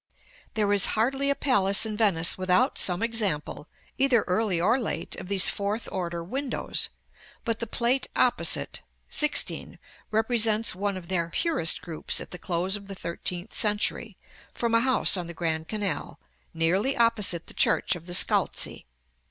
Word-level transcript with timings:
There 0.55 0.73
is 0.73 0.87
hardly 0.97 1.29
a 1.29 1.35
palace 1.35 1.85
in 1.85 1.95
Venice 1.95 2.35
without 2.35 2.79
some 2.79 3.03
example, 3.03 3.67
either 3.99 4.23
early 4.25 4.59
or 4.59 4.79
late, 4.79 5.15
of 5.17 5.27
these 5.27 5.47
fourth 5.47 5.87
order 5.91 6.23
windows; 6.23 6.89
but 7.45 7.59
the 7.59 7.67
Plate 7.67 8.07
opposite 8.15 8.81
(XVI.) 9.11 9.77
represents 10.09 10.73
one 10.73 10.97
of 10.97 11.07
their 11.07 11.29
purest 11.29 11.83
groups 11.83 12.19
at 12.19 12.31
the 12.31 12.39
close 12.39 12.75
of 12.75 12.87
the 12.87 12.95
thirteenth 12.95 13.53
century, 13.53 14.17
from 14.55 14.73
a 14.73 14.79
house 14.81 15.17
on 15.17 15.27
the 15.27 15.35
Grand 15.35 15.67
Canal, 15.67 16.19
nearly 16.51 16.97
opposite 16.97 17.45
the 17.45 17.53
Church 17.53 17.95
of 17.95 18.07
the 18.07 18.15
Scalzi. 18.15 18.87